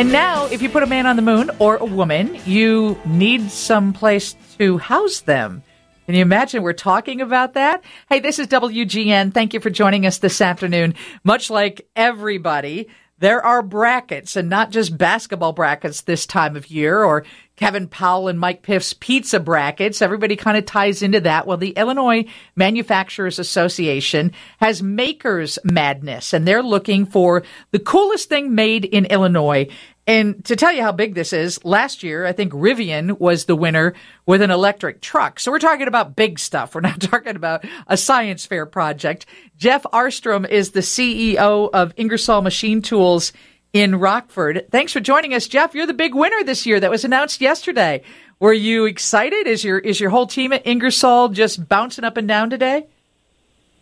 And 0.00 0.12
now, 0.12 0.46
if 0.46 0.62
you 0.62 0.70
put 0.70 0.82
a 0.82 0.86
man 0.86 1.04
on 1.04 1.16
the 1.16 1.20
moon 1.20 1.50
or 1.58 1.76
a 1.76 1.84
woman, 1.84 2.38
you 2.46 2.98
need 3.04 3.50
some 3.50 3.92
place 3.92 4.34
to 4.56 4.78
house 4.78 5.20
them. 5.20 5.62
Can 6.06 6.14
you 6.14 6.22
imagine 6.22 6.62
we're 6.62 6.72
talking 6.72 7.20
about 7.20 7.52
that? 7.52 7.84
Hey, 8.08 8.18
this 8.18 8.38
is 8.38 8.46
WGN. 8.46 9.34
Thank 9.34 9.52
you 9.52 9.60
for 9.60 9.68
joining 9.68 10.06
us 10.06 10.16
this 10.16 10.40
afternoon. 10.40 10.94
Much 11.22 11.50
like 11.50 11.86
everybody, 11.94 12.88
there 13.18 13.44
are 13.44 13.62
brackets 13.62 14.36
and 14.36 14.48
not 14.48 14.70
just 14.70 14.96
basketball 14.96 15.52
brackets 15.52 16.00
this 16.00 16.24
time 16.24 16.56
of 16.56 16.70
year 16.70 17.04
or 17.04 17.24
Kevin 17.56 17.86
Powell 17.86 18.28
and 18.28 18.40
Mike 18.40 18.62
Piff's 18.62 18.94
pizza 18.94 19.38
brackets. 19.38 20.00
Everybody 20.00 20.34
kind 20.34 20.56
of 20.56 20.64
ties 20.64 21.02
into 21.02 21.20
that. 21.20 21.46
Well, 21.46 21.58
the 21.58 21.72
Illinois 21.72 22.24
Manufacturers 22.56 23.38
Association 23.38 24.32
has 24.58 24.82
Makers 24.82 25.58
Madness 25.62 26.32
and 26.32 26.48
they're 26.48 26.62
looking 26.62 27.04
for 27.04 27.42
the 27.72 27.78
coolest 27.78 28.30
thing 28.30 28.54
made 28.54 28.86
in 28.86 29.04
Illinois. 29.04 29.68
And 30.06 30.44
to 30.46 30.56
tell 30.56 30.72
you 30.72 30.82
how 30.82 30.92
big 30.92 31.14
this 31.14 31.32
is, 31.32 31.64
last 31.64 32.02
year, 32.02 32.26
I 32.26 32.32
think 32.32 32.52
Rivian 32.52 33.20
was 33.20 33.44
the 33.44 33.54
winner 33.54 33.94
with 34.26 34.42
an 34.42 34.50
electric 34.50 35.00
truck. 35.00 35.38
So 35.38 35.52
we're 35.52 35.58
talking 35.58 35.86
about 35.86 36.16
big 36.16 36.38
stuff. 36.38 36.74
We're 36.74 36.80
not 36.80 37.00
talking 37.00 37.36
about 37.36 37.64
a 37.86 37.96
science 37.96 38.46
fair 38.46 38.66
project. 38.66 39.26
Jeff 39.56 39.84
Ahrstrom 39.92 40.48
is 40.48 40.72
the 40.72 40.80
CEO 40.80 41.70
of 41.72 41.92
Ingersoll 41.96 42.42
Machine 42.42 42.82
Tools 42.82 43.32
in 43.72 43.96
Rockford. 43.96 44.66
Thanks 44.70 44.92
for 44.92 45.00
joining 45.00 45.34
us, 45.34 45.46
Jeff. 45.46 45.74
You're 45.74 45.86
the 45.86 45.94
big 45.94 46.14
winner 46.14 46.42
this 46.44 46.66
year 46.66 46.80
that 46.80 46.90
was 46.90 47.04
announced 47.04 47.40
yesterday. 47.40 48.02
Were 48.40 48.52
you 48.52 48.86
excited? 48.86 49.46
Is 49.46 49.62
your 49.62 49.78
is 49.78 50.00
your 50.00 50.10
whole 50.10 50.26
team 50.26 50.52
at 50.52 50.66
Ingersoll 50.66 51.28
just 51.28 51.68
bouncing 51.68 52.04
up 52.04 52.16
and 52.16 52.26
down 52.26 52.50
today? 52.50 52.86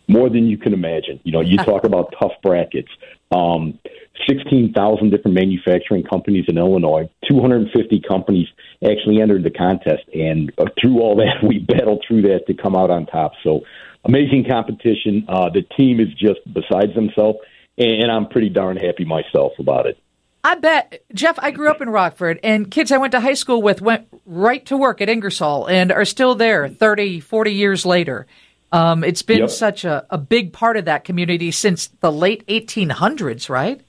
More 0.07 0.29
than 0.29 0.47
you 0.47 0.57
can 0.57 0.73
imagine. 0.73 1.19
You 1.23 1.31
know, 1.31 1.41
you 1.41 1.57
talk 1.57 1.85
about 1.85 2.13
tough 2.19 2.33
brackets. 2.43 2.89
Um, 3.31 3.79
16,000 4.27 5.09
different 5.09 5.35
manufacturing 5.35 6.03
companies 6.03 6.45
in 6.47 6.57
Illinois. 6.57 7.09
250 7.29 8.01
companies 8.07 8.47
actually 8.83 9.21
entered 9.21 9.43
the 9.43 9.51
contest, 9.51 10.03
and 10.13 10.51
uh, 10.57 10.65
through 10.79 10.99
all 10.99 11.15
that, 11.17 11.43
we 11.47 11.59
battled 11.59 12.03
through 12.07 12.23
that 12.23 12.45
to 12.47 12.53
come 12.53 12.75
out 12.75 12.89
on 12.89 13.05
top. 13.05 13.33
So, 13.43 13.61
amazing 14.05 14.45
competition. 14.49 15.25
Uh, 15.27 15.49
the 15.49 15.63
team 15.77 15.99
is 15.99 16.09
just 16.13 16.39
besides 16.45 16.93
themselves, 16.95 17.39
and 17.77 18.11
I'm 18.11 18.27
pretty 18.27 18.49
darn 18.49 18.77
happy 18.77 19.05
myself 19.05 19.53
about 19.59 19.85
it. 19.85 19.97
I 20.43 20.55
bet, 20.55 21.03
Jeff, 21.13 21.37
I 21.39 21.51
grew 21.51 21.69
up 21.69 21.81
in 21.81 21.89
Rockford, 21.89 22.39
and 22.43 22.71
kids 22.71 22.91
I 22.91 22.97
went 22.97 23.11
to 23.11 23.19
high 23.19 23.33
school 23.33 23.61
with 23.61 23.81
went 23.81 24.07
right 24.25 24.65
to 24.67 24.77
work 24.77 25.01
at 25.01 25.09
Ingersoll 25.09 25.67
and 25.67 25.91
are 25.91 26.05
still 26.05 26.35
there 26.35 26.69
30, 26.69 27.19
40 27.19 27.53
years 27.53 27.85
later. 27.85 28.25
Um, 28.71 29.03
it's 29.03 29.21
been 29.21 29.39
yep. 29.39 29.49
such 29.49 29.83
a, 29.83 30.05
a 30.09 30.17
big 30.17 30.53
part 30.53 30.77
of 30.77 30.85
that 30.85 31.03
community 31.03 31.51
since 31.51 31.87
the 31.99 32.11
late 32.11 32.45
1800s, 32.47 33.49
right? 33.49 33.81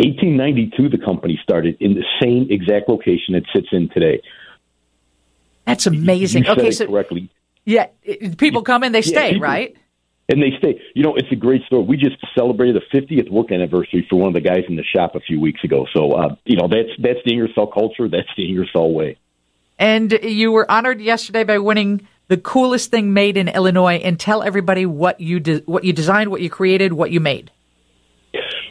1892, 0.00 0.88
the 0.88 1.04
company 1.04 1.38
started 1.42 1.76
in 1.80 1.94
the 1.94 2.04
same 2.22 2.46
exact 2.50 2.88
location 2.88 3.34
it 3.34 3.44
sits 3.54 3.68
in 3.72 3.88
today. 3.90 4.22
That's 5.66 5.86
amazing. 5.86 6.44
You, 6.44 6.50
you 6.54 6.58
okay, 6.58 6.70
so 6.70 6.86
correctly. 6.86 7.30
Yeah, 7.64 7.86
people 8.38 8.62
come 8.62 8.82
and 8.82 8.94
they 8.94 9.02
stay, 9.02 9.32
people, 9.34 9.46
right? 9.46 9.76
And 10.28 10.42
they 10.42 10.52
stay. 10.58 10.80
You 10.94 11.02
know, 11.02 11.14
it's 11.16 11.30
a 11.30 11.36
great 11.36 11.62
story. 11.64 11.84
We 11.84 11.96
just 11.96 12.16
celebrated 12.34 12.76
the 12.76 12.98
50th 12.98 13.30
work 13.30 13.52
anniversary 13.52 14.06
for 14.08 14.16
one 14.16 14.28
of 14.28 14.34
the 14.34 14.40
guys 14.40 14.64
in 14.68 14.76
the 14.76 14.84
shop 14.84 15.14
a 15.14 15.20
few 15.20 15.40
weeks 15.40 15.62
ago. 15.64 15.86
So, 15.94 16.12
uh, 16.12 16.34
you 16.44 16.56
know, 16.56 16.68
that's 16.68 16.90
that's 16.98 17.18
the 17.24 17.32
Ingersoll 17.32 17.66
culture. 17.68 18.08
That's 18.08 18.28
the 18.36 18.48
Ingersoll 18.48 18.94
way. 18.94 19.18
And 19.78 20.12
you 20.22 20.52
were 20.52 20.70
honored 20.70 21.00
yesterday 21.00 21.44
by 21.44 21.58
winning 21.58 22.06
the 22.28 22.36
coolest 22.36 22.90
thing 22.90 23.12
made 23.12 23.36
in 23.36 23.48
Illinois. 23.48 23.96
And 23.96 24.18
tell 24.18 24.42
everybody 24.42 24.86
what 24.86 25.20
you 25.20 25.40
de- 25.40 25.60
what 25.66 25.84
you 25.84 25.92
designed, 25.92 26.30
what 26.30 26.40
you 26.40 26.48
created, 26.50 26.92
what 26.92 27.10
you 27.10 27.20
made. 27.20 27.50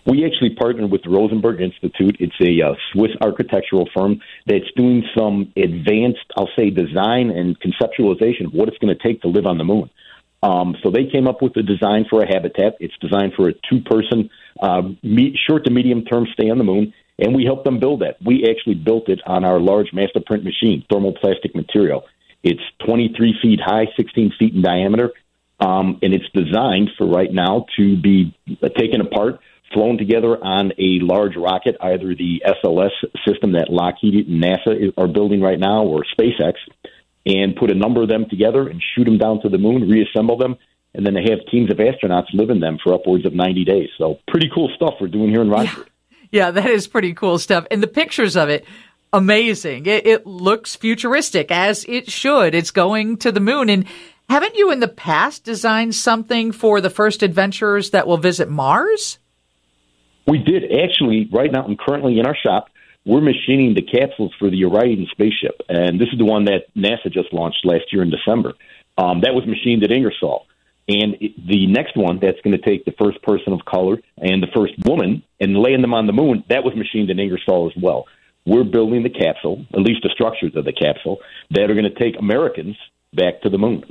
We 0.06 0.26
actually 0.26 0.56
partnered 0.56 0.92
with 0.92 1.04
the 1.04 1.10
Rosenberg 1.10 1.62
Institute. 1.62 2.18
It's 2.20 2.36
a 2.42 2.66
uh, 2.66 2.74
Swiss 2.92 3.12
architectural 3.22 3.90
firm 3.96 4.22
that's 4.46 4.70
doing 4.76 5.04
some 5.18 5.52
advanced, 5.56 6.26
I'll 6.38 6.50
say, 6.58 6.70
design 6.70 7.30
and 7.30 7.58
conceptualization 7.60 8.48
of 8.48 8.54
what 8.54 8.68
it's 8.70 8.78
going 8.78 8.96
to 8.96 9.04
take 9.04 9.22
to 9.22 9.28
live 9.28 9.46
on 9.46 9.58
the 9.58 9.64
moon. 9.64 9.90
Um, 10.42 10.76
so 10.82 10.90
they 10.90 11.06
came 11.06 11.28
up 11.28 11.42
with 11.42 11.54
the 11.54 11.64
design 11.64 12.06
for 12.09 12.24
a 12.24 12.28
habitat. 12.28 12.78
It's 12.80 12.94
designed 13.02 13.34
for 13.36 13.50
a 13.50 13.54
two-person, 13.70 14.30
uh, 14.62 14.84
me- 15.04 15.38
short 15.48 15.66
to 15.66 15.72
medium-term 15.72 16.28
stay 16.34 16.50
on 16.50 16.58
the 16.58 16.64
moon, 16.64 16.94
and 17.18 17.36
we 17.36 17.44
helped 17.44 17.66
them 17.66 17.80
build 17.80 18.02
that. 18.02 18.18
We 18.24 18.48
actually 18.50 18.76
built 18.76 19.09
it 19.09 19.20
on 19.28 19.44
our 19.44 19.59
large 19.59 19.92
MasterPrint 19.92 20.44
machine, 20.44 20.86
thermoplastic 20.90 21.56
material. 21.56 22.06
It's 22.42 22.62
23 22.86 23.36
feet 23.42 23.59
high, 23.62 23.88
16 23.98 24.32
feet 24.40 24.54
in 24.54 24.62
diameter, 24.62 25.12
um, 25.59 26.00
and 26.02 26.14
it's 26.14 26.30
designed 26.34 26.92
for 26.98 27.06
right 27.06 27.32
now 27.32 27.66
to 27.76 27.98
be 28.02 28.34
taken 28.78 29.02
apart 29.02 29.42
flown 29.74 29.97
together 29.97 30.38
on 30.44 30.72
a 30.78 31.00
large 31.02 31.35
rocket, 31.35 31.75
either 31.81 32.16
the 32.16 32.44
SLS 32.46 32.91
system 33.28 33.53
that 33.53 33.69
Lockheed 33.69 34.28
and 34.28 34.44
NASA 34.44 34.94
are 34.97 35.07
building 35.07 35.41
right 35.41 35.59
now 35.59 35.84
or 35.84 36.03
SpaceX, 36.19 36.53
and 37.25 37.56
put 37.56 37.72
a 37.72 37.75
number 37.75 38.02
of 38.02 38.09
them 38.09 38.25
together 38.29 38.68
and 38.68 38.81
shoot 38.96 39.06
them 39.06 39.18
down 39.18 39.41
to 39.41 39.50
the 39.50 39.58
moon, 39.58 39.90
reassemble 39.90 40.38
them, 40.38 40.58
and 40.94 41.06
then 41.06 41.13
they 41.13 41.24
have 41.29 41.40
teams 41.52 41.69
of 41.72 41.78
astronauts 41.78 42.34
live 42.34 42.50
in 42.50 42.59
them 42.59 42.78
for 42.84 42.94
upwards 42.94 43.25
of 43.25 43.34
90 43.34 43.63
days. 43.66 43.90
So, 43.97 44.19
pretty 44.28 44.50
cool 44.53 44.69
stuff 44.75 44.96
we're 45.00 45.08
doing 45.08 45.29
here 45.29 45.41
in 45.41 45.50
Rockford. 45.50 45.90
Yeah, 46.31 46.46
yeah 46.46 46.52
that 46.52 46.69
is 46.69 46.88
pretty 46.88 47.13
cool 47.13 47.38
stuff. 47.38 47.68
And 47.69 47.84
the 47.84 47.88
pictures 47.88 48.35
of 48.35 48.50
it, 48.50 48.66
amazing. 49.13 49.85
It, 49.85 50.08
it 50.08 50.25
looks 50.25 50.75
futuristic, 50.75 51.52
as 51.52 51.85
it 51.88 52.09
should. 52.09 52.56
It's 52.56 52.72
going 52.72 53.18
to 53.18 53.31
the 53.31 53.40
moon. 53.40 53.69
And 53.69 53.85
haven't 54.29 54.56
you 54.56 54.72
in 54.72 54.79
the 54.79 54.88
past 54.88 55.44
designed 55.44 55.96
something 55.96 56.52
for 56.52 56.81
the 56.81 56.90
first 56.90 57.22
adventurers 57.22 57.91
that 57.91 58.08
will 58.08 58.18
visit 58.18 58.50
Mars? 58.50 59.19
We 60.29 60.38
did 60.38 60.63
actually 60.72 61.28
right 61.31 61.51
now. 61.51 61.63
I'm 61.63 61.75
currently 61.75 62.19
in 62.19 62.25
our 62.28 62.35
shop. 62.35 62.67
We're 63.03 63.22
machining 63.22 63.73
the 63.73 63.81
capsules 63.81 64.31
for 64.38 64.51
the 64.51 64.63
Orion 64.66 65.07
spaceship, 65.09 65.62
and 65.67 66.00
this 66.00 66.09
is 66.12 66.19
the 66.19 66.25
one 66.25 66.45
that 66.45 66.66
NASA 66.78 67.12
just 67.12 67.34
launched 67.34 67.66
last 67.66 67.91
year 67.91 68.03
in 68.03 68.12
December. 68.12 68.53
Um, 68.97 69.22
that 69.22 69.34
was 69.34 69.47
machined 69.47 69.84
at 69.84 69.91
Ingersoll. 69.91 70.45
And 70.88 71.16
the 71.19 71.66
next 71.67 71.95
one 71.95 72.19
that's 72.22 72.40
going 72.41 72.56
to 72.57 72.63
take 72.63 72.85
the 72.85 72.94
first 73.00 73.22
person 73.23 73.53
of 73.53 73.66
color 73.66 73.97
and 74.17 74.44
the 74.44 74.47
first 74.56 74.73
woman 74.85 75.23
and 75.40 75.56
laying 75.56 75.81
them 75.81 75.94
on 75.94 76.06
the 76.06 76.13
moon, 76.13 76.44
that 76.50 76.63
was 76.63 76.75
machined 76.75 77.09
in 77.09 77.19
Ingersoll 77.19 77.72
as 77.75 77.81
well. 77.81 78.06
We're 78.46 78.63
building 78.63 79.03
the 79.03 79.09
capsule, 79.09 79.66
at 79.73 79.81
least 79.81 80.01
the 80.03 80.09
structures 80.09 80.56
of 80.56 80.66
the 80.66 80.73
capsule, 80.73 81.19
that 81.51 81.69
are 81.69 81.75
going 81.75 81.91
to 81.91 82.00
take 82.00 82.19
Americans 82.19 82.75
back 83.13 83.41
to 83.41 83.50
the 83.50 83.57
moon. 83.57 83.84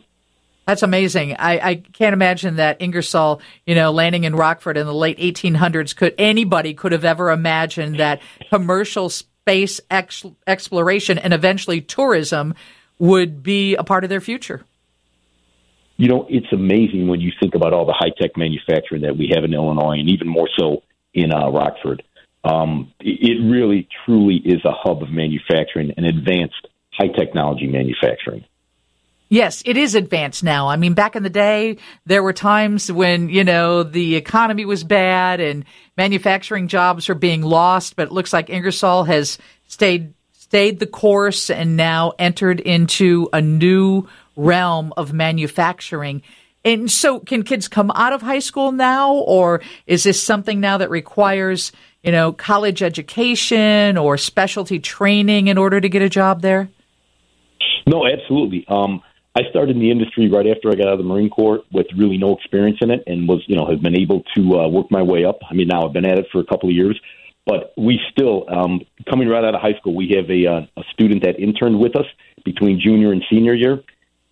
That's 0.68 0.82
amazing. 0.82 1.34
I, 1.38 1.58
I, 1.58 1.74
can't 1.76 2.12
imagine 2.12 2.56
that 2.56 2.82
Ingersoll, 2.82 3.40
you 3.64 3.74
know, 3.74 3.90
landing 3.90 4.24
in 4.24 4.36
Rockford 4.36 4.76
in 4.76 4.86
the 4.86 4.92
late 4.92 5.16
1800s 5.18 5.96
could 5.96 6.14
anybody 6.18 6.74
could 6.74 6.92
have 6.92 7.06
ever 7.06 7.30
imagined 7.30 7.98
that 8.00 8.20
commercial 8.50 9.08
space 9.08 9.80
ex- 9.90 10.26
exploration 10.46 11.16
and 11.16 11.32
eventually 11.32 11.80
tourism 11.80 12.54
would 12.98 13.42
be 13.42 13.76
a 13.76 13.82
part 13.82 14.04
of 14.04 14.10
their 14.10 14.20
future. 14.20 14.62
You 15.96 16.08
know, 16.08 16.26
it's 16.28 16.52
amazing 16.52 17.08
when 17.08 17.20
you 17.20 17.32
think 17.40 17.54
about 17.54 17.72
all 17.72 17.86
the 17.86 17.94
high 17.94 18.12
tech 18.20 18.36
manufacturing 18.36 19.00
that 19.02 19.16
we 19.16 19.32
have 19.34 19.44
in 19.44 19.54
Illinois, 19.54 19.98
and 19.98 20.10
even 20.10 20.28
more 20.28 20.50
so 20.54 20.82
in 21.14 21.32
uh, 21.32 21.48
Rockford. 21.48 22.02
Um, 22.44 22.92
it 23.00 23.42
really, 23.42 23.88
truly 24.04 24.36
is 24.36 24.62
a 24.66 24.72
hub 24.72 25.02
of 25.02 25.08
manufacturing 25.08 25.94
and 25.96 26.04
advanced 26.04 26.68
high 26.92 27.08
technology 27.08 27.68
manufacturing. 27.68 28.44
Yes, 29.30 29.62
it 29.66 29.76
is 29.76 29.94
advanced 29.94 30.42
now. 30.42 30.68
I 30.68 30.76
mean, 30.76 30.94
back 30.94 31.14
in 31.14 31.22
the 31.22 31.28
day, 31.28 31.76
there 32.06 32.22
were 32.22 32.32
times 32.32 32.90
when, 32.90 33.28
you 33.28 33.44
know, 33.44 33.82
the 33.82 34.16
economy 34.16 34.64
was 34.64 34.84
bad 34.84 35.40
and 35.40 35.66
manufacturing 35.98 36.68
jobs 36.68 37.08
were 37.08 37.14
being 37.14 37.42
lost, 37.42 37.96
but 37.96 38.08
it 38.08 38.12
looks 38.12 38.32
like 38.32 38.48
Ingersoll 38.48 39.04
has 39.04 39.38
stayed 39.66 40.14
stayed 40.32 40.78
the 40.78 40.86
course 40.86 41.50
and 41.50 41.76
now 41.76 42.14
entered 42.18 42.58
into 42.58 43.28
a 43.34 43.40
new 43.42 44.08
realm 44.34 44.94
of 44.96 45.12
manufacturing. 45.12 46.22
And 46.64 46.90
so 46.90 47.20
can 47.20 47.42
kids 47.42 47.68
come 47.68 47.90
out 47.94 48.14
of 48.14 48.22
high 48.22 48.38
school 48.38 48.72
now 48.72 49.12
or 49.12 49.60
is 49.86 50.04
this 50.04 50.22
something 50.22 50.58
now 50.58 50.78
that 50.78 50.88
requires, 50.88 51.70
you 52.02 52.12
know, 52.12 52.32
college 52.32 52.82
education 52.82 53.98
or 53.98 54.16
specialty 54.16 54.78
training 54.78 55.48
in 55.48 55.58
order 55.58 55.82
to 55.82 55.88
get 55.90 56.00
a 56.00 56.08
job 56.08 56.40
there? 56.40 56.70
No, 57.86 58.06
absolutely. 58.06 58.64
Um, 58.68 59.02
I 59.38 59.48
started 59.50 59.76
in 59.76 59.80
the 59.80 59.92
industry 59.92 60.28
right 60.28 60.48
after 60.48 60.68
I 60.68 60.74
got 60.74 60.88
out 60.88 60.94
of 60.94 60.98
the 60.98 61.04
Marine 61.04 61.30
Corps 61.30 61.60
with 61.70 61.86
really 61.96 62.18
no 62.18 62.36
experience 62.36 62.78
in 62.80 62.90
it, 62.90 63.04
and 63.06 63.28
was 63.28 63.44
you 63.46 63.54
know 63.54 63.70
have 63.70 63.80
been 63.80 63.96
able 63.96 64.24
to 64.34 64.58
uh, 64.58 64.68
work 64.68 64.90
my 64.90 65.02
way 65.02 65.24
up. 65.24 65.38
I 65.48 65.54
mean, 65.54 65.68
now 65.68 65.86
I've 65.86 65.92
been 65.92 66.06
at 66.06 66.18
it 66.18 66.26
for 66.32 66.40
a 66.40 66.44
couple 66.44 66.68
of 66.68 66.74
years, 66.74 67.00
but 67.46 67.72
we 67.76 68.00
still 68.10 68.46
um, 68.48 68.80
coming 69.08 69.28
right 69.28 69.44
out 69.44 69.54
of 69.54 69.60
high 69.60 69.74
school. 69.78 69.94
We 69.94 70.08
have 70.16 70.28
a, 70.28 70.46
uh, 70.46 70.66
a 70.76 70.82
student 70.92 71.22
that 71.22 71.38
interned 71.38 71.78
with 71.78 71.94
us 71.94 72.06
between 72.44 72.80
junior 72.80 73.12
and 73.12 73.22
senior 73.30 73.54
year. 73.54 73.80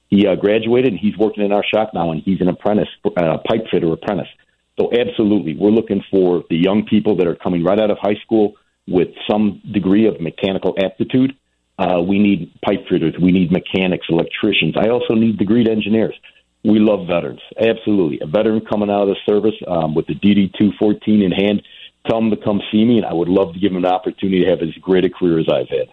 He 0.08 0.26
uh, 0.26 0.34
graduated 0.34 0.90
and 0.90 0.98
he's 0.98 1.16
working 1.16 1.44
in 1.44 1.52
our 1.52 1.64
shop 1.64 1.92
now, 1.94 2.10
and 2.10 2.20
he's 2.24 2.40
an 2.40 2.48
apprentice, 2.48 2.88
uh, 3.04 3.38
pipe 3.48 3.66
fitter 3.70 3.92
apprentice. 3.92 4.28
So 4.76 4.90
absolutely, 4.92 5.54
we're 5.54 5.70
looking 5.70 6.02
for 6.10 6.42
the 6.50 6.56
young 6.56 6.84
people 6.84 7.16
that 7.18 7.28
are 7.28 7.36
coming 7.36 7.62
right 7.62 7.78
out 7.78 7.92
of 7.92 7.98
high 8.00 8.18
school 8.24 8.54
with 8.88 9.08
some 9.30 9.62
degree 9.72 10.06
of 10.08 10.20
mechanical 10.20 10.74
aptitude 10.84 11.36
uh, 11.78 12.00
we 12.00 12.18
need 12.18 12.52
pipe 12.64 12.86
fitters. 12.88 13.14
We 13.20 13.32
need 13.32 13.52
mechanics, 13.52 14.06
electricians. 14.08 14.74
I 14.76 14.88
also 14.88 15.14
need 15.14 15.38
degreed 15.38 15.68
engineers. 15.68 16.18
We 16.64 16.78
love 16.78 17.06
veterans. 17.06 17.40
Absolutely. 17.60 18.18
A 18.22 18.26
veteran 18.26 18.60
coming 18.60 18.90
out 18.90 19.02
of 19.02 19.08
the 19.08 19.16
service 19.26 19.54
um, 19.68 19.94
with 19.94 20.06
the 20.06 20.14
DD 20.14 20.52
214 20.58 21.22
in 21.22 21.30
hand, 21.30 21.62
tell 22.08 22.18
him 22.18 22.30
to 22.30 22.36
come 22.36 22.60
see 22.72 22.84
me, 22.84 22.96
and 22.96 23.06
I 23.06 23.12
would 23.12 23.28
love 23.28 23.52
to 23.54 23.60
give 23.60 23.72
them 23.72 23.84
an 23.84 23.90
opportunity 23.90 24.44
to 24.44 24.50
have 24.50 24.62
as 24.62 24.74
great 24.80 25.04
a 25.04 25.10
career 25.10 25.38
as 25.38 25.46
I've 25.52 25.68
had. 25.68 25.88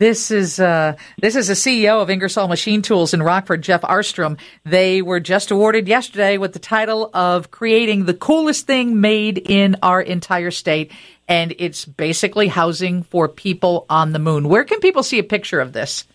This 0.00 0.30
is 0.30 0.58
uh, 0.58 0.96
this 1.20 1.36
is 1.36 1.48
the 1.48 1.52
CEO 1.52 2.00
of 2.00 2.08
Ingersoll 2.08 2.48
Machine 2.48 2.80
Tools 2.80 3.12
in 3.12 3.22
Rockford, 3.22 3.60
Jeff 3.60 3.82
Ahrstrom. 3.82 4.38
They 4.64 5.02
were 5.02 5.20
just 5.20 5.50
awarded 5.50 5.88
yesterday 5.88 6.38
with 6.38 6.54
the 6.54 6.58
title 6.58 7.10
of 7.12 7.50
creating 7.50 8.06
the 8.06 8.14
coolest 8.14 8.66
thing 8.66 9.02
made 9.02 9.36
in 9.36 9.76
our 9.82 10.00
entire 10.00 10.52
state, 10.52 10.90
and 11.28 11.54
it's 11.58 11.84
basically 11.84 12.48
housing 12.48 13.02
for 13.02 13.28
people 13.28 13.84
on 13.90 14.12
the 14.12 14.18
moon. 14.18 14.48
Where 14.48 14.64
can 14.64 14.80
people 14.80 15.02
see 15.02 15.18
a 15.18 15.22
picture 15.22 15.60
of 15.60 15.74
this? 15.74 16.06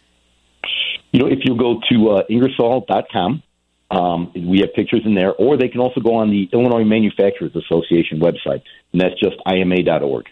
You 1.12 1.20
know, 1.20 1.28
if 1.28 1.46
you 1.46 1.56
go 1.56 1.80
to 1.92 2.10
uh, 2.10 2.24
Ingersoll.com, 2.28 3.44
um, 3.92 4.32
we 4.34 4.62
have 4.62 4.74
pictures 4.74 5.04
in 5.06 5.14
there, 5.14 5.36
or 5.36 5.58
they 5.58 5.68
can 5.68 5.80
also 5.80 6.02
go 6.02 6.16
on 6.16 6.32
the 6.32 6.50
Illinois 6.52 6.84
Manufacturers 6.84 7.56
Association 7.56 8.20
website, 8.20 8.64
and 8.94 9.00
that's 9.00 9.20
just 9.20 9.36
ima.org. 9.46 10.26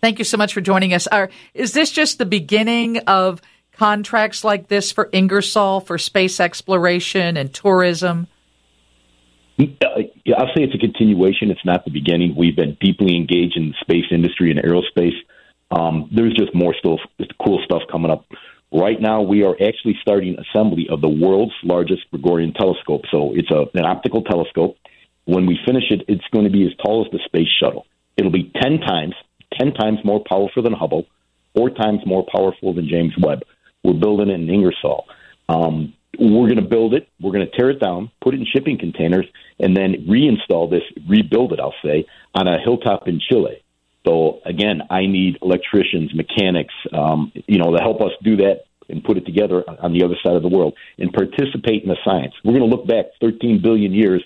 Thank 0.00 0.18
you 0.18 0.24
so 0.24 0.36
much 0.36 0.54
for 0.54 0.60
joining 0.60 0.94
us. 0.94 1.08
Is 1.54 1.72
this 1.72 1.90
just 1.90 2.18
the 2.18 2.26
beginning 2.26 2.98
of 2.98 3.42
contracts 3.72 4.44
like 4.44 4.68
this 4.68 4.92
for 4.92 5.08
Ingersoll 5.12 5.80
for 5.80 5.98
space 5.98 6.40
exploration 6.40 7.36
and 7.36 7.52
tourism? 7.52 8.28
I'll 9.58 10.52
say 10.54 10.62
it's 10.62 10.74
a 10.74 10.78
continuation. 10.78 11.50
It's 11.50 11.64
not 11.64 11.84
the 11.84 11.90
beginning. 11.90 12.34
We've 12.36 12.54
been 12.54 12.76
deeply 12.80 13.16
engaged 13.16 13.56
in 13.56 13.70
the 13.70 13.74
space 13.80 14.04
industry 14.12 14.52
and 14.52 14.60
aerospace. 14.60 15.16
Um, 15.70 16.08
there's 16.14 16.34
just 16.34 16.54
more 16.54 16.74
stuff, 16.78 17.00
cool 17.44 17.60
stuff 17.64 17.82
coming 17.90 18.10
up. 18.10 18.24
Right 18.72 19.00
now, 19.00 19.22
we 19.22 19.42
are 19.44 19.54
actually 19.54 19.96
starting 20.00 20.36
assembly 20.38 20.88
of 20.90 21.00
the 21.00 21.08
world's 21.08 21.54
largest 21.62 22.02
Gregorian 22.10 22.52
telescope. 22.52 23.02
So 23.10 23.32
it's 23.34 23.50
a, 23.50 23.64
an 23.74 23.84
optical 23.84 24.22
telescope. 24.22 24.76
When 25.24 25.46
we 25.46 25.58
finish 25.66 25.84
it, 25.90 26.02
it's 26.06 26.24
going 26.32 26.44
to 26.44 26.50
be 26.50 26.64
as 26.66 26.72
tall 26.84 27.04
as 27.04 27.10
the 27.10 27.18
space 27.24 27.48
shuttle. 27.60 27.86
It'll 28.16 28.30
be 28.30 28.50
10 28.62 28.80
times 28.80 29.14
10 29.58 29.74
times 29.74 29.98
more 30.04 30.22
powerful 30.28 30.62
than 30.62 30.72
Hubble, 30.72 31.06
four 31.54 31.70
times 31.70 32.00
more 32.06 32.24
powerful 32.30 32.74
than 32.74 32.88
James 32.88 33.14
Webb. 33.20 33.42
We're 33.82 33.94
building 33.94 34.28
it 34.28 34.34
in 34.34 34.48
Ingersoll. 34.48 35.06
Um, 35.48 35.94
we're 36.18 36.48
going 36.48 36.56
to 36.56 36.68
build 36.68 36.94
it. 36.94 37.08
We're 37.20 37.32
going 37.32 37.46
to 37.48 37.56
tear 37.56 37.70
it 37.70 37.80
down, 37.80 38.10
put 38.20 38.34
it 38.34 38.40
in 38.40 38.46
shipping 38.46 38.78
containers, 38.78 39.26
and 39.60 39.76
then 39.76 40.06
reinstall 40.08 40.70
this, 40.70 40.82
rebuild 41.08 41.52
it, 41.52 41.60
I'll 41.60 41.74
say, 41.82 42.06
on 42.34 42.48
a 42.48 42.58
hilltop 42.60 43.06
in 43.06 43.20
Chile. 43.20 43.62
So 44.06 44.40
again, 44.44 44.82
I 44.90 45.06
need 45.06 45.38
electricians, 45.42 46.14
mechanics, 46.14 46.74
um, 46.92 47.32
you 47.46 47.58
know, 47.58 47.76
to 47.76 47.82
help 47.82 48.00
us 48.00 48.12
do 48.22 48.36
that 48.36 48.64
and 48.88 49.04
put 49.04 49.18
it 49.18 49.26
together 49.26 49.64
on 49.80 49.92
the 49.92 50.04
other 50.04 50.16
side 50.24 50.34
of 50.34 50.42
the 50.42 50.48
world 50.48 50.74
and 50.98 51.12
participate 51.12 51.82
in 51.82 51.88
the 51.88 51.96
science. 52.04 52.32
We're 52.42 52.58
going 52.58 52.68
to 52.68 52.74
look 52.74 52.86
back 52.86 53.06
13 53.20 53.60
billion 53.62 53.92
years, 53.92 54.24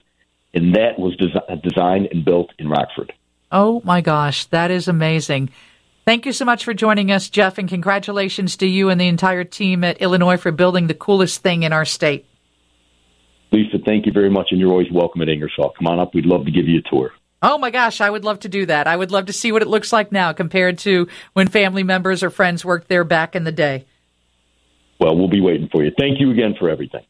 and 0.55 0.77
that 0.77 0.99
was 0.99 1.17
des- 1.17 1.69
designed 1.69 2.09
and 2.13 2.25
built 2.25 2.51
in 2.59 2.69
Rockford. 2.69 3.13
Oh 3.53 3.83
my 3.85 4.01
gosh, 4.01 4.47
that 4.47 4.71
is 4.71 4.89
amazing. 4.89 5.51
Thank 6.07 6.25
you 6.25 6.33
so 6.33 6.47
much 6.47 6.65
for 6.65 6.73
joining 6.73 7.13
us, 7.13 7.29
Jeff, 7.29 7.59
and 7.59 7.69
congratulations 7.69 8.57
to 8.57 8.67
you 8.67 8.89
and 8.89 8.99
the 8.99 9.07
entire 9.07 9.45
team 9.45 9.85
at 9.85 10.01
Illinois 10.01 10.39
for 10.39 10.51
building 10.51 10.87
the 10.87 10.95
coolest 10.95 11.43
thing 11.43 11.63
in 11.63 11.73
our 11.73 11.85
state. 11.85 12.25
Lisa, 13.53 13.77
thank 13.85 14.07
you 14.07 14.13
very 14.13 14.31
much, 14.31 14.49
and 14.51 14.59
you're 14.59 14.71
always 14.71 14.91
welcome 14.91 15.21
at 15.21 15.29
Ingersoll. 15.29 15.75
Come 15.79 15.87
on 15.87 16.01
up. 16.01 16.15
We'd 16.15 16.25
love 16.25 16.47
to 16.47 16.51
give 16.51 16.67
you 16.67 16.79
a 16.79 16.91
tour. 16.91 17.13
Oh 17.43 17.59
my 17.59 17.71
gosh, 17.71 18.01
I 18.01 18.09
would 18.09 18.25
love 18.25 18.41
to 18.41 18.49
do 18.49 18.65
that. 18.67 18.87
I 18.87 18.97
would 18.97 19.11
love 19.11 19.27
to 19.27 19.33
see 19.33 19.53
what 19.53 19.63
it 19.63 19.69
looks 19.69 19.93
like 19.93 20.11
now 20.11 20.33
compared 20.33 20.79
to 20.79 21.09
when 21.35 21.49
family 21.49 21.83
members 21.83 22.23
or 22.23 22.31
friends 22.31 22.65
worked 22.65 22.89
there 22.89 23.05
back 23.05 23.37
in 23.37 23.45
the 23.45 23.53
day. 23.53 23.85
Well, 24.99 25.17
we'll 25.17 25.29
be 25.29 25.41
waiting 25.41 25.69
for 25.71 25.85
you. 25.85 25.93
Thank 25.99 26.21
you 26.21 26.31
again 26.31 26.55
for 26.59 26.71
everything. 26.71 27.05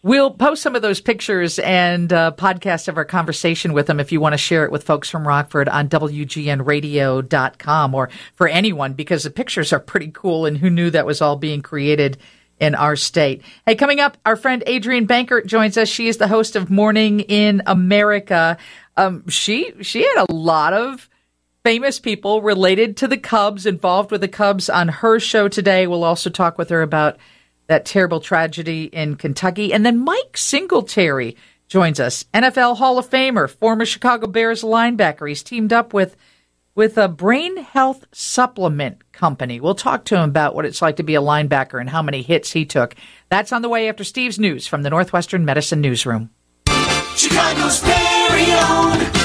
We'll 0.00 0.30
post 0.30 0.62
some 0.62 0.76
of 0.76 0.82
those 0.82 1.00
pictures 1.00 1.58
and 1.58 2.12
uh, 2.12 2.30
podcast 2.36 2.86
of 2.86 2.96
our 2.96 3.04
conversation 3.04 3.72
with 3.72 3.88
them 3.88 3.98
if 3.98 4.12
you 4.12 4.20
want 4.20 4.34
to 4.34 4.38
share 4.38 4.64
it 4.64 4.70
with 4.70 4.84
folks 4.84 5.10
from 5.10 5.26
Rockford 5.26 5.68
on 5.68 5.88
WGNradio.com 5.88 7.94
or 7.94 8.08
for 8.34 8.46
anyone 8.46 8.92
because 8.92 9.24
the 9.24 9.30
pictures 9.30 9.72
are 9.72 9.80
pretty 9.80 10.12
cool 10.12 10.46
and 10.46 10.56
who 10.56 10.70
knew 10.70 10.90
that 10.90 11.04
was 11.04 11.20
all 11.20 11.34
being 11.34 11.62
created 11.62 12.16
in 12.60 12.76
our 12.76 12.94
state. 12.94 13.42
Hey, 13.66 13.74
coming 13.74 13.98
up, 13.98 14.16
our 14.24 14.36
friend 14.36 14.62
Adrienne 14.68 15.08
Bankert 15.08 15.46
joins 15.46 15.76
us. 15.76 15.88
She 15.88 16.06
is 16.06 16.18
the 16.18 16.28
host 16.28 16.54
of 16.54 16.70
Morning 16.70 17.18
in 17.20 17.62
America. 17.66 18.56
Um, 18.96 19.28
she 19.28 19.72
she 19.82 20.02
had 20.02 20.26
a 20.28 20.32
lot 20.32 20.74
of 20.74 21.08
famous 21.64 21.98
people 21.98 22.40
related 22.40 22.98
to 22.98 23.08
the 23.08 23.18
Cubs 23.18 23.66
involved 23.66 24.12
with 24.12 24.20
the 24.20 24.28
Cubs 24.28 24.70
on 24.70 24.86
her 24.88 25.18
show 25.18 25.48
today. 25.48 25.88
We'll 25.88 26.04
also 26.04 26.30
talk 26.30 26.56
with 26.56 26.70
her 26.70 26.82
about 26.82 27.18
that 27.68 27.84
terrible 27.84 28.20
tragedy 28.20 28.84
in 28.84 29.14
Kentucky. 29.14 29.72
And 29.72 29.86
then 29.86 30.04
Mike 30.04 30.36
Singletary 30.36 31.36
joins 31.68 32.00
us, 32.00 32.24
NFL 32.34 32.78
Hall 32.78 32.98
of 32.98 33.08
Famer, 33.08 33.48
former 33.48 33.84
Chicago 33.84 34.26
Bears 34.26 34.62
linebacker. 34.62 35.28
He's 35.28 35.42
teamed 35.42 35.72
up 35.72 35.94
with 35.94 36.16
with 36.74 36.96
a 36.96 37.08
brain 37.08 37.56
health 37.56 38.04
supplement 38.12 39.10
company. 39.12 39.58
We'll 39.58 39.74
talk 39.74 40.04
to 40.06 40.16
him 40.16 40.30
about 40.30 40.54
what 40.54 40.64
it's 40.64 40.80
like 40.80 40.94
to 40.96 41.02
be 41.02 41.16
a 41.16 41.20
linebacker 41.20 41.80
and 41.80 41.90
how 41.90 42.02
many 42.02 42.22
hits 42.22 42.52
he 42.52 42.64
took. 42.64 42.94
That's 43.30 43.52
on 43.52 43.62
the 43.62 43.68
way 43.68 43.88
after 43.88 44.04
Steve's 44.04 44.38
news 44.38 44.68
from 44.68 44.82
the 44.82 44.90
Northwestern 44.90 45.44
Medicine 45.44 45.80
Newsroom. 45.80 46.30
Chicago's 47.16 47.80
very 47.80 48.52
own 48.52 49.17